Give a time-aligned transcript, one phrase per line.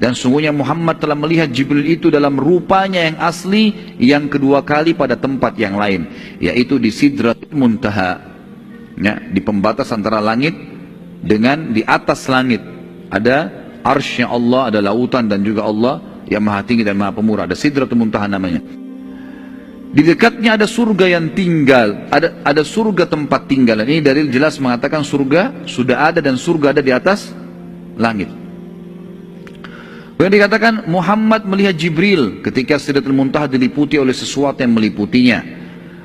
[0.00, 5.12] Dan sungguhnya Muhammad telah melihat Jibril itu dalam rupanya yang asli yang kedua kali pada
[5.12, 6.08] tempat yang lain.
[6.40, 8.32] Yaitu di Sidrat Muntaha.
[8.96, 10.56] Ya, di pembatas antara langit
[11.20, 12.64] dengan di atas langit.
[13.12, 13.52] Ada
[13.84, 17.44] arsnya Allah, ada lautan dan juga Allah yang maha tinggi dan maha pemurah.
[17.44, 18.64] Ada Sidrat Muntaha namanya.
[19.90, 23.84] Di dekatnya ada surga yang tinggal, ada ada surga tempat tinggal.
[23.84, 27.34] Ini dari jelas mengatakan surga sudah ada dan surga ada di atas
[28.00, 28.39] langit.
[30.20, 35.40] Kemudian dikatakan Muhammad melihat Jibril ketika Sidratul Muntaha diliputi oleh sesuatu yang meliputinya.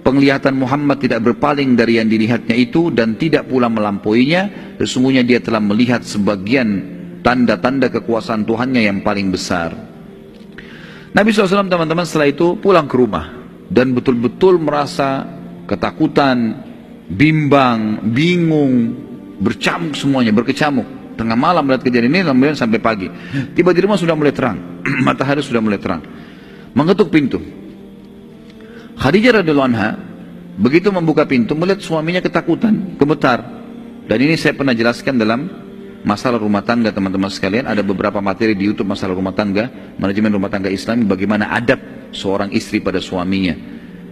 [0.00, 4.48] Penglihatan Muhammad tidak berpaling dari yang dilihatnya itu dan tidak pula melampauinya.
[4.80, 6.88] Sesungguhnya dia telah melihat sebagian
[7.20, 9.76] tanda-tanda kekuasaan Tuhannya yang paling besar.
[11.12, 13.28] Nabi SAW teman-teman setelah itu pulang ke rumah
[13.68, 15.28] dan betul-betul merasa
[15.68, 16.64] ketakutan,
[17.12, 18.96] bimbang, bingung,
[19.36, 20.97] bercamuk semuanya, berkecamuk.
[21.18, 23.10] Tengah malam melihat kejadian ini kemudian sampai pagi.
[23.58, 24.78] Tiba di rumah sudah mulai terang.
[25.06, 25.98] Matahari sudah mulai terang.
[26.78, 27.42] Mengetuk pintu.
[28.94, 29.98] Khadijah radhiyallahu anha
[30.58, 33.42] begitu membuka pintu melihat suaminya ketakutan, gemetar.
[34.06, 35.50] Dan ini saya pernah jelaskan dalam
[36.06, 37.66] masalah rumah tangga teman-teman sekalian.
[37.66, 39.66] Ada beberapa materi di YouTube masalah rumah tangga,
[39.98, 41.82] manajemen rumah tangga Islam, bagaimana adab
[42.14, 43.58] seorang istri pada suaminya.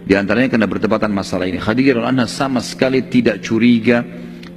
[0.07, 1.59] Di antaranya karena bertepatan masalah ini.
[1.59, 4.03] Khadijah radhiyallahu anha sama sekali tidak curiga,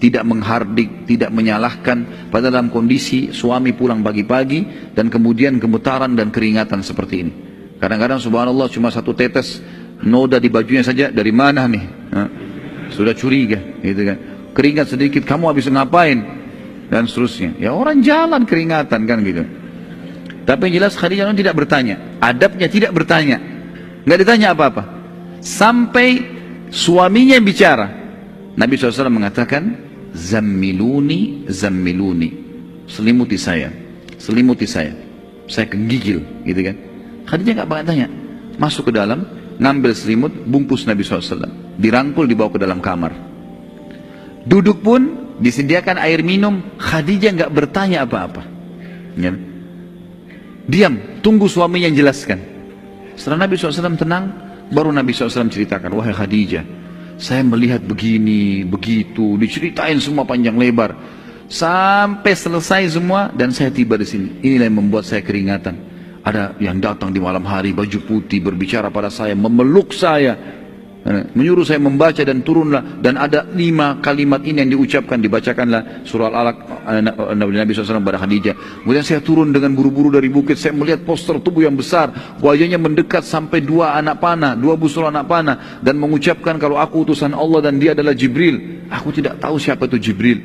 [0.00, 6.80] tidak menghardik, tidak menyalahkan pada dalam kondisi suami pulang pagi-pagi dan kemudian gemetaran dan keringatan
[6.80, 7.32] seperti ini.
[7.76, 9.60] Kadang-kadang subhanallah cuma satu tetes
[10.00, 11.84] noda di bajunya saja dari mana nih?
[12.96, 14.18] Sudah curiga gitu kan.
[14.56, 16.18] Keringat sedikit kamu habis ngapain?
[16.90, 17.54] Dan seterusnya.
[17.60, 19.46] Ya orang jalan keringatan kan gitu.
[20.42, 22.18] Tapi yang jelas Khadijah tidak bertanya.
[22.18, 23.38] Adabnya tidak bertanya.
[24.02, 24.82] Nggak ditanya apa-apa.
[25.38, 26.24] Sampai
[26.74, 27.86] suaminya bicara.
[28.58, 32.30] Nabi SAW mengatakan, Zammiluni, zammiluni.
[32.90, 33.70] Selimuti saya,
[34.18, 34.94] selimuti saya.
[35.50, 36.76] Saya kegigil, gitu kan.
[37.26, 38.06] Khadijah nggak pakai tanya.
[38.58, 39.26] Masuk ke dalam,
[39.58, 41.78] ngambil selimut, bungkus Nabi SAW.
[41.78, 43.10] Dirangkul, dibawa ke dalam kamar.
[44.46, 48.42] Duduk pun, disediakan air minum, Khadijah nggak bertanya apa-apa.
[49.18, 49.34] Ya.
[50.70, 52.38] Diam, tunggu suaminya yang jelaskan.
[53.18, 54.24] Setelah Nabi SAW tenang,
[54.70, 56.62] baru Nabi SAW ceritakan, wahai Khadijah,
[57.20, 60.96] saya melihat begini, begitu, diceritain semua panjang lebar.
[61.50, 64.40] Sampai selesai semua dan saya tiba di sini.
[64.40, 65.76] Inilah yang membuat saya keringatan.
[66.24, 70.59] Ada yang datang di malam hari baju putih berbicara pada saya, memeluk saya,
[71.08, 73.00] menyuruh saya membaca dan turunlah.
[73.00, 75.16] Dan ada lima kalimat ini yang diucapkan.
[75.16, 76.56] Dibacakanlah surah al-alaq
[77.36, 78.84] Nabi Nabi SAW pada Khadijah.
[78.84, 80.60] Kemudian saya turun dengan buru-buru dari bukit.
[80.60, 82.12] Saya melihat poster tubuh yang besar.
[82.44, 85.80] Wajahnya mendekat sampai dua anak panah dua busur anak panah.
[85.80, 88.84] Dan mengucapkan kalau aku utusan Allah dan dia adalah Jibril.
[88.92, 90.38] Aku tidak tahu siapa itu Jibril.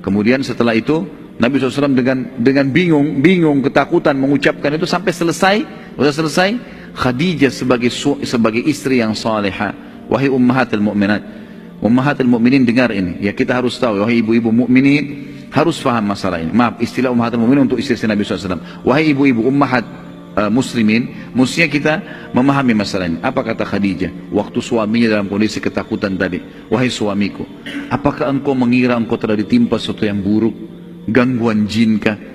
[0.00, 1.04] Kemudian setelah itu
[1.40, 5.56] Nabi SAW dengan dengan bingung bingung ketakutan mengucapkan itu sampai selesai.
[5.96, 7.90] Sudah selesai Khadijah sebagai
[8.24, 9.72] sebagai istri yang salihah.
[10.10, 11.22] Wahai ummahatul mukminat.
[11.80, 13.22] Ummahatul mukminin dengar ini.
[13.22, 16.50] Ya kita harus tahu wahai ibu-ibu mukminin harus faham masalah ini.
[16.50, 18.86] Maaf, istilah ummahatul mukminin untuk istri Nabi SAW.
[18.86, 19.86] Wahai ibu-ibu ummahat
[20.36, 21.94] uh, muslimin, mestinya kita
[22.30, 23.18] memahami masalah ini.
[23.22, 26.38] Apa kata Khadijah waktu suaminya dalam kondisi ketakutan tadi?
[26.70, 27.46] Wahai suamiku,
[27.90, 30.54] apakah engkau mengira engkau telah ditimpa sesuatu yang buruk?
[31.10, 32.29] Gangguan jinkah?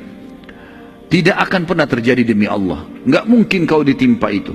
[1.15, 2.83] Tidak akan pernah terjadi demi Allah.
[3.07, 4.51] Nggak mungkin kau ditimpa itu.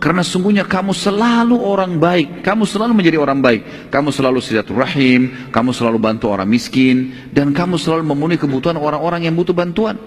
[0.00, 2.40] Karena sungguhnya kamu selalu orang baik.
[2.40, 3.92] Kamu selalu menjadi orang baik.
[3.92, 5.52] Kamu selalu silaturahim.
[5.52, 7.28] Kamu selalu bantu orang miskin.
[7.28, 10.00] Dan kamu selalu memenuhi kebutuhan orang-orang yang butuh bantuan.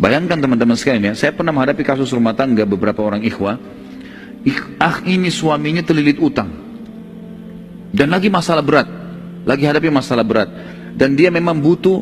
[0.00, 1.28] Bayangkan teman-teman sekalian ya.
[1.28, 3.60] Saya pernah menghadapi kasus rumah tangga beberapa orang ikhwah.
[4.80, 6.48] Ah ini suaminya terlilit utang.
[7.92, 8.88] Dan lagi masalah berat.
[9.44, 10.48] Lagi hadapi masalah berat.
[10.96, 12.00] Dan dia memang butuh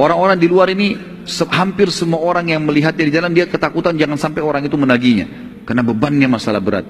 [0.00, 1.19] orang-orang di luar ini
[1.50, 5.26] hampir semua orang yang melihatnya di jalan dia ketakutan jangan sampai orang itu menagihnya
[5.64, 6.86] karena bebannya masalah berat.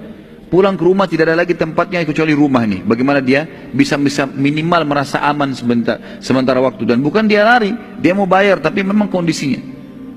[0.51, 2.83] Pulang ke rumah tidak ada lagi tempatnya kecuali rumah ini.
[2.83, 6.83] Bagaimana dia bisa bisa minimal merasa aman sebentar sementara waktu.
[6.83, 7.71] Dan bukan dia lari
[8.03, 9.63] dia mau bayar tapi memang kondisinya.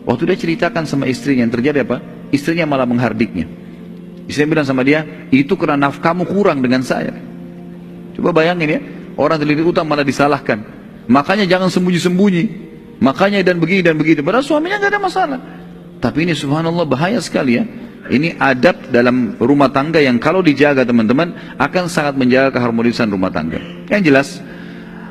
[0.02, 2.02] Waktu dia ceritakan sama istrinya yang terjadi apa?
[2.34, 3.46] Istrinya malah menghardiknya.
[4.26, 7.14] Istrinya bilang sama dia itu karena nafkamu kurang dengan saya.
[8.18, 8.80] Coba bayangin ya
[9.14, 10.66] orang terlilit utang malah disalahkan.
[11.06, 12.73] Makanya jangan sembunyi-sembunyi
[13.04, 14.24] Makanya dan begini dan begitu.
[14.24, 15.38] Padahal suaminya nggak ada masalah.
[16.00, 17.64] Tapi ini subhanallah bahaya sekali ya.
[18.04, 23.60] Ini adab dalam rumah tangga yang kalau dijaga teman-teman akan sangat menjaga keharmonisan rumah tangga.
[23.88, 24.28] Yang jelas,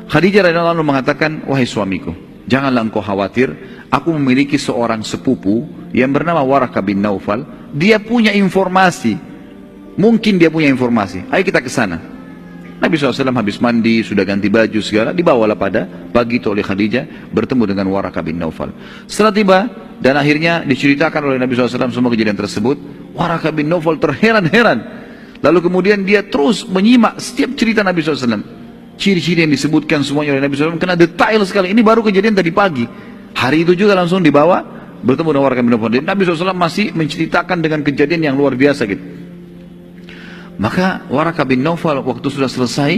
[0.10, 2.14] Khadijah radhiyallahu anha mengatakan, "Wahai suamiku,
[2.46, 3.50] janganlah engkau khawatir,
[3.90, 9.18] aku memiliki seorang sepupu yang bernama Waraka bin Naufal, dia punya informasi.
[9.98, 11.26] Mungkin dia punya informasi.
[11.34, 12.13] Ayo kita ke sana."
[12.84, 17.64] Nabi SAW habis mandi, sudah ganti baju segala, dibawalah pada pagi itu oleh Khadijah bertemu
[17.72, 18.76] dengan Waraka bin Naufal.
[19.08, 19.60] Setelah tiba,
[20.04, 22.76] dan akhirnya diceritakan oleh Nabi SAW semua kejadian tersebut.
[23.16, 24.84] Waraka bin Nawfal terheran-heran.
[25.40, 28.44] Lalu kemudian dia terus menyimak setiap cerita Nabi SAW.
[29.00, 31.72] Ciri-ciri yang disebutkan semuanya oleh Nabi SAW kena detail sekali.
[31.72, 32.84] Ini baru kejadian tadi pagi.
[33.32, 34.60] Hari itu juga langsung dibawa
[35.00, 36.04] bertemu dengan Waraka bin Nawfal.
[36.04, 39.23] Dan Nabi SAW masih menceritakan dengan kejadian yang luar biasa gitu.
[40.64, 42.96] Maka Waraka bin Nawfal waktu sudah selesai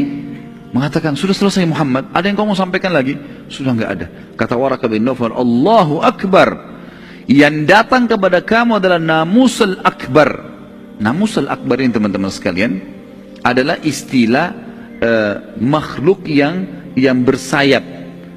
[0.70, 2.14] mengatakan sudah selesai Muhammad.
[2.14, 3.18] Ada yang kau mau sampaikan lagi?
[3.50, 4.06] Sudah nggak ada.
[4.38, 6.78] Kata Waraka bin Nawfal, Allahu Akbar
[7.26, 10.30] yang datang kepada kamu adalah namusul akbar.
[11.02, 12.78] Namusul akbar ini teman-teman sekalian
[13.42, 14.54] adalah istilah
[15.02, 17.82] uh, makhluk yang yang bersayap.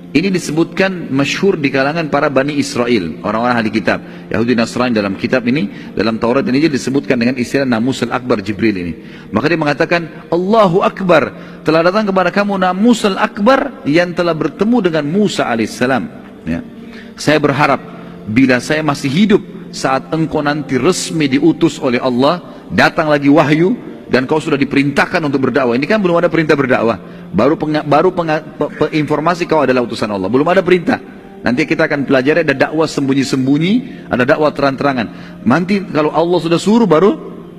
[0.09, 4.01] Ini disebutkan masyhur di kalangan para Bani Israel, orang-orang ahli kitab.
[4.33, 8.93] Yahudi Nasrani dalam kitab ini, dalam Taurat ini disebutkan dengan istilah Namusul Akbar Jibril ini.
[9.29, 15.05] Maka dia mengatakan, Allahu Akbar, telah datang kepada kamu Namusul Akbar yang telah bertemu dengan
[15.05, 16.05] Musa alaihissalam.
[16.49, 16.65] Ya.
[17.21, 17.81] Saya berharap
[18.25, 19.43] bila saya masih hidup
[19.77, 23.77] saat engkau nanti resmi diutus oleh Allah, datang lagi wahyu
[24.09, 25.77] dan kau sudah diperintahkan untuk berdakwah.
[25.77, 26.97] Ini kan belum ada perintah berdakwah.
[27.29, 30.33] Baru penga, baru penga, pe, pe, informasi kau adalah utusan Allah.
[30.33, 30.97] Belum ada perintah.
[31.45, 33.73] Nanti kita akan pelajari ada dakwah sembunyi-sembunyi,
[34.11, 35.07] ada dakwah terang-terangan.
[35.47, 37.15] Nanti kalau Allah sudah suruh baru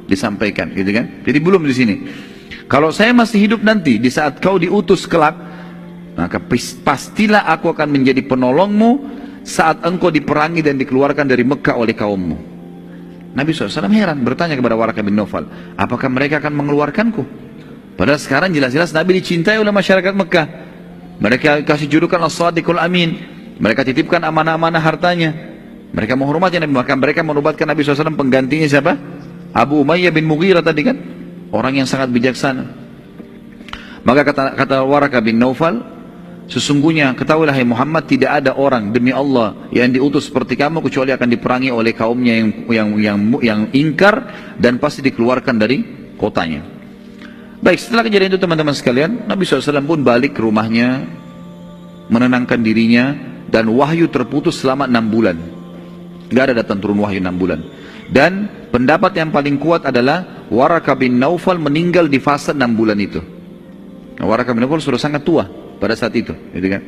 [0.10, 1.24] disampaikan, gitu kan?
[1.24, 1.96] Jadi belum di sini.
[2.70, 5.38] Kalau saya masih hidup nanti di saat kau diutus kelak,
[6.18, 6.42] maka
[6.84, 9.18] pastilah aku akan menjadi penolongmu
[9.48, 12.38] saat engkau diperangi dan dikeluarkan dari Mekah oleh kaummu.
[13.34, 15.46] Nabi SAW heran bertanya kepada Waraka bin Nawfal,
[15.78, 17.49] apakah mereka akan mengeluarkanku?
[18.00, 20.48] Padahal sekarang jelas-jelas Nabi dicintai oleh masyarakat Mekah.
[21.20, 23.20] Mereka kasih julukan As-Sadiqul Amin.
[23.60, 25.36] Mereka titipkan amanah-amanah hartanya.
[25.92, 26.72] Mereka menghormati Nabi.
[26.72, 28.96] Maka mereka menubatkan Nabi SAW penggantinya siapa?
[29.52, 30.96] Abu Umayyah bin Mughirah tadi kan?
[31.52, 32.72] Orang yang sangat bijaksana.
[34.08, 36.00] Maka kata, kata Waraka bin Nawfal,
[36.50, 41.30] Sesungguhnya ketahuilah hai Muhammad tidak ada orang demi Allah yang diutus seperti kamu kecuali akan
[41.30, 44.16] diperangi oleh kaumnya yang yang yang yang ingkar
[44.58, 45.78] dan pasti dikeluarkan dari
[46.18, 46.79] kotanya.
[47.60, 51.04] Baik, setelah kejadian itu teman-teman sekalian, Nabi SAW pun balik ke rumahnya,
[52.08, 53.12] menenangkan dirinya,
[53.52, 55.36] dan wahyu terputus selama enam bulan.
[56.32, 57.60] Gak ada datang turun wahyu enam bulan.
[58.08, 63.20] Dan pendapat yang paling kuat adalah Waraka bin Naufal meninggal di fase enam bulan itu.
[64.24, 65.44] Waraka bin Naufal sudah sangat tua
[65.84, 66.82] pada saat itu, gitu kan?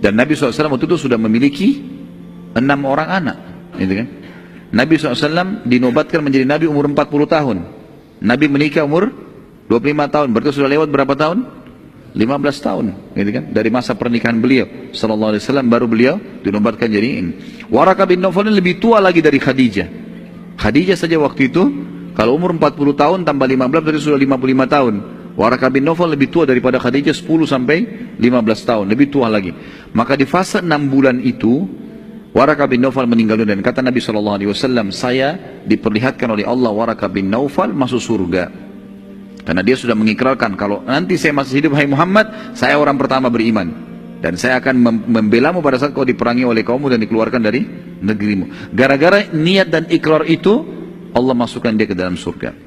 [0.00, 1.84] Dan Nabi SAW waktu itu sudah memiliki
[2.56, 3.36] enam orang anak,
[3.76, 4.08] gitu kan?
[4.72, 7.56] Nabi SAW dinobatkan menjadi Nabi umur 40 tahun.
[8.24, 9.23] Nabi menikah umur
[9.68, 11.38] 25 tahun, berarti sudah lewat berapa tahun?
[12.14, 12.84] 15 tahun,
[13.18, 13.44] gitu kan?
[13.50, 16.14] Dari masa pernikahan beliau, Sallallahu Alaihi Wasallam baru beliau
[16.46, 17.32] dinobatkan jadi ini.
[17.66, 19.88] Waraka bin Nawfal lebih tua lagi dari Khadijah.
[20.54, 21.62] Khadijah saja waktu itu,
[22.14, 24.94] kalau umur 40 tahun tambah 15 berarti sudah 55 tahun.
[25.34, 27.78] Waraka bin Nawfal lebih tua daripada Khadijah 10 sampai
[28.22, 29.50] 15 tahun, lebih tua lagi.
[29.90, 31.66] Maka di fase 6 bulan itu,
[32.30, 34.38] Waraka bin Nawfal meninggal dunia dan kata Nabi SAW,
[34.94, 35.34] saya
[35.66, 38.73] diperlihatkan oleh Allah Waraka bin Nawfal masuk surga.
[39.44, 43.92] Karena dia sudah mengikrarkan kalau nanti saya masih hidup hai Muhammad, saya orang pertama beriman.
[44.24, 47.60] Dan saya akan membelamu pada saat kau diperangi oleh kaummu dan dikeluarkan dari
[48.00, 48.72] negerimu.
[48.72, 50.64] Gara-gara niat dan ikrar itu,
[51.12, 52.63] Allah masukkan dia ke dalam surga.